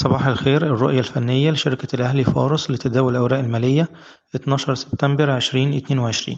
صباح 0.00 0.26
الخير. 0.26 0.66
الرؤية 0.66 0.98
الفنية 0.98 1.50
لشركة 1.50 1.88
الأهلي 1.94 2.24
فارس 2.24 2.70
لتداول 2.70 3.12
الأوراق 3.12 3.38
المالية 3.38 3.88
12 4.34 4.74
سبتمبر 4.74 5.36
2022 5.36 6.36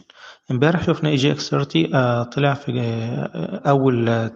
امبارح 0.51 0.83
شفنا 0.83 1.11
EGX 1.11 1.51
30 1.51 1.95
آه، 1.95 2.23
طلع 2.23 2.55
في 2.55 2.81
آه، 2.81 3.63
أول 3.71 4.09
آه، 4.09 4.31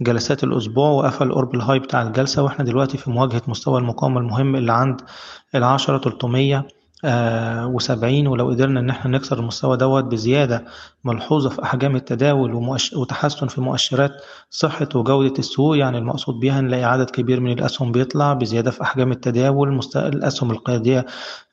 جلسات 0.00 0.44
الأسبوع 0.44 0.90
وقفل 0.90 1.32
قرب 1.32 1.54
ال 1.54 1.59
high 1.59 1.78
بتاع 1.78 2.02
الجلسة 2.02 2.42
وإحنا 2.42 2.64
دلوقتي 2.64 2.98
في 2.98 3.10
مواجهة 3.10 3.42
مستوى 3.48 3.78
المقاومة 3.78 4.20
المهم 4.20 4.56
اللي 4.56 4.72
عند 4.72 5.00
العشرة 5.54 5.98
تلتمية. 5.98 6.68
آه، 7.04 7.66
وسبعين 7.66 8.26
ولو 8.26 8.48
قدرنا 8.48 8.80
إن 8.80 8.90
إحنا 8.90 9.10
نكسر 9.10 9.38
المستوى 9.38 9.76
دوت 9.76 10.04
بزيادة 10.04 10.64
ملحوظة 11.04 11.50
في 11.50 11.62
أحجام 11.62 11.96
التداول. 11.96 12.78
وتحسن 12.96 13.46
في 13.46 13.60
مؤشرات 13.60 14.10
صحة 14.50 14.88
وجودة 14.94 15.34
السوق. 15.38 15.76
يعني 15.78 15.98
المقصود 15.98 16.40
بيها 16.40 16.60
نلاقي 16.60 16.84
عدد 16.84 17.10
كبير 17.10 17.40
من 17.40 17.52
الأسهم 17.52 17.92
بيطلع 17.92 18.32
بزيادة 18.32 18.70
في 18.70 18.82
أحجام 18.82 19.12
التداول. 19.12 19.72
مست... 19.72 19.96
الأسهم 19.96 20.50
القيادية 20.50 21.06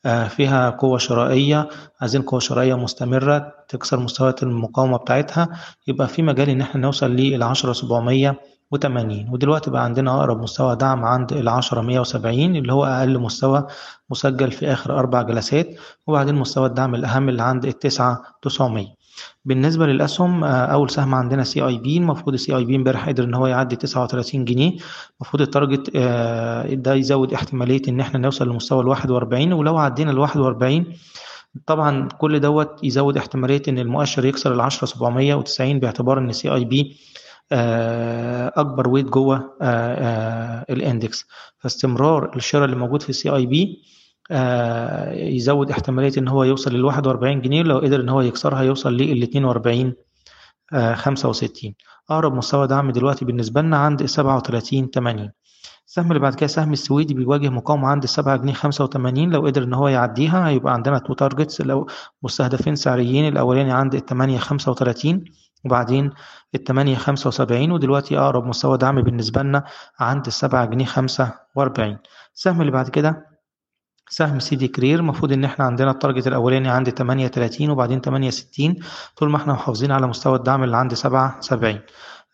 آه، 0.05 0.27
فيها 0.27 0.69
قوة 0.69 0.97
شرائية. 0.97 1.69
عايزين 2.01 2.21
قوة 2.21 2.39
شرائية 2.39 2.75
مستمرة 2.75 3.53
تكسر 3.69 3.99
مستويات 3.99 4.43
المقاومة 4.43 4.97
بتاعتها. 4.97 5.49
يبقى 5.87 6.07
في 6.07 6.21
مجال 6.21 6.49
إن 6.49 6.61
إحنا 6.61 6.81
نوصل 6.81 7.11
للعشرة 7.11 7.73
سبعمية. 7.73 8.39
وتمانين. 8.71 9.29
ودلوقتي 9.31 9.71
بقى 9.71 9.83
عندنا 9.83 10.15
أقرب 10.17 10.41
مستوى 10.41 10.75
دعم 10.75 11.05
عند 11.05 11.33
العشرة 11.33 11.81
مية 11.81 11.99
وسبعين 11.99 12.55
اللي 12.55 12.73
هو 12.73 12.85
أقل 12.85 13.19
مستوى 13.19 13.67
مسجل 14.09 14.51
في 14.51 14.71
آخر 14.73 14.99
أربع 14.99 15.21
جلسات 15.21 15.67
وبعدين 16.07 16.35
مستوى 16.35 16.65
الدعم 16.67 16.95
الأهم 16.95 17.29
اللي 17.29 17.43
عند 17.43 17.65
التسعة 17.65 18.21
تسعمية. 18.41 18.97
بالنسبة 19.45 19.85
للأسهم 19.85 20.43
آه، 20.43 20.47
أول 20.65 20.89
سهم 20.89 21.15
عندنا 21.15 21.43
CIB 21.43 21.97
المفروض 21.97 22.33
ال 22.33 22.55
CIB 22.55 22.75
امبارح 22.75 23.07
قدر 23.09 23.23
إن 23.23 23.33
هو 23.33 23.47
يعدي 23.47 23.75
39 23.75 24.45
جنيه. 24.45 24.71
المفروض 25.21 25.41
ال 25.41 25.48
target 25.48 25.91
آه، 25.95 26.73
ده 26.73 26.93
يزود 26.93 27.33
احتمالية 27.33 27.81
إن 27.87 27.99
إحنا 27.99 28.19
نوصل 28.19 28.49
لمستوى 28.49 28.81
ال 28.81 28.87
41 28.87 29.53
ولو 29.53 29.77
عدينا 29.77 30.11
ال 30.11 30.19
41 30.19 30.85
طبعا 31.65 32.07
كل 32.17 32.39
دوت 32.39 32.83
يزود 32.83 33.17
احتمالية 33.17 33.61
إن 33.67 33.79
المؤشر 33.79 34.25
يكسر 34.25 34.53
ال 34.53 34.61
10 34.61 34.87
790 34.87 35.79
باعتبار 35.79 36.19
إن 36.19 36.31
CIB 36.31 36.97
أكبر 37.51 38.89
weight 38.89 39.05
جوه 39.05 39.57
ال 40.69 40.77
index. 40.77 41.25
فاستمرار 41.59 42.35
الشراء 42.35 42.65
اللي 42.65 42.75
موجود 42.75 43.01
في 43.01 43.09
ال 43.09 43.29
CIB 43.29 43.83
يزود 45.35 45.71
احتمالية 45.71 46.11
إن 46.17 46.27
هو 46.27 46.43
يوصل 46.43 46.73
لل 46.73 46.85
41 46.85 47.41
جنيه. 47.41 47.63
لو 47.63 47.77
قدر 47.79 48.01
إن 48.01 48.09
هو 48.09 48.21
يكسرها 48.21 48.61
يوصل 48.61 48.93
لل 48.93 49.23
42 49.23 49.93
65 50.93 51.73
أقرب 52.09 52.33
مستوى 52.33 52.67
دعم 52.67 52.91
دلوقتي 52.91 53.25
بالنسبة 53.25 53.61
لنا 53.61 53.77
عند 53.77 54.05
37 54.05 54.89
80 54.89 55.31
السهم 55.87 56.07
اللي 56.07 56.19
بعد 56.19 56.35
كده 56.35 56.47
سهم 56.47 56.73
السويدي 56.73 57.13
بيواجه 57.13 57.49
مقاومة 57.49 57.87
عند 57.87 58.03
السبعة 58.03 58.37
جنيه 58.37 58.53
خمسة 58.53 58.83
وتمانين. 58.83 59.29
لو 59.31 59.45
قدر 59.45 59.63
إن 59.63 59.73
هو 59.73 59.87
يعديها 59.87 60.47
هيبقى 60.47 60.73
عندنا 60.73 60.99
two 60.99 61.13
targets 61.13 61.61
لو 61.61 61.87
مستهدفين 62.23 62.75
سعريين 62.75 63.27
الأولاني 63.27 63.71
عند 63.71 63.95
التمانية 63.95 64.37
خمسة 64.37 64.71
وتلاتين 64.71 65.25
وبعدين 65.65 66.11
التمانية 66.55 66.95
خمسة 66.95 67.27
وسبعين 67.27 67.71
ودلوقتي 67.71 68.17
أقرب 68.19 68.45
مستوى 68.45 68.77
دعم 68.77 69.01
بالنسبة 69.01 69.41
لنا 69.43 69.63
عند 69.99 70.25
السبعة 70.25 70.65
جنيه 70.65 70.85
خمسة 70.85 71.33
وأربعين. 71.55 71.97
السهم 72.35 72.61
اللي 72.61 72.71
بعد 72.71 72.89
كده 72.89 73.27
سهم 74.09 74.39
سيدي 74.39 74.67
كرير 74.67 74.99
المفروض 74.99 75.31
إن 75.31 75.43
إحنا 75.45 75.65
عندنا 75.65 75.91
التارجت 75.91 76.27
الأولاني 76.27 76.69
عند 76.69 76.89
38 76.89 77.69
وبعدين 77.69 78.01
68 78.01 78.75
طول 79.17 79.29
ما 79.29 79.37
إحنا 79.37 79.53
محافظين 79.53 79.91
على 79.91 80.07
مستوى 80.07 80.35
الدعم 80.35 80.63
اللي 80.63 80.77
عند 80.77 80.93
77 80.93 81.79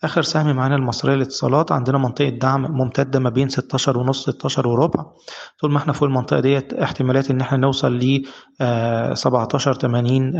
آخر 0.03 0.21
سهم 0.21 0.55
معانا 0.55 0.75
المصرية 0.75 1.15
للاتصالات 1.15 1.71
عندنا 1.71 1.97
منطقة 1.97 2.29
دعم 2.29 2.61
ممتدة 2.61 3.19
ما 3.19 3.29
بين 3.29 3.49
16 3.49 3.97
ونص 3.97 4.29
16 4.29 4.67
وربع. 4.67 5.05
طول 5.59 5.71
ما 5.71 5.77
إحنا 5.77 5.93
فوق 5.93 6.07
المنطقة 6.07 6.39
ديت 6.39 6.73
احتمالات 6.73 7.31
إن 7.31 7.41
إحنا 7.41 7.57
نوصل 7.57 7.93
ل 7.93 8.25
17 9.13 9.73
80 9.73 10.33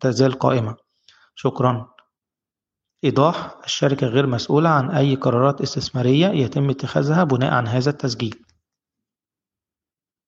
تزال 0.00 0.32
قائمة. 0.32 0.76
شكرا. 1.34 1.86
إيضاح 3.04 3.54
الشركة 3.64 4.06
غير 4.06 4.26
مسؤولة 4.26 4.68
عن 4.68 4.90
أي 4.90 5.14
قرارات 5.14 5.60
استثمارية 5.60 6.28
يتم 6.28 6.70
اتخاذها 6.70 7.24
بناء 7.24 7.52
عن 7.52 7.68
هذا 7.68 7.90
التسجيل. 7.90 8.34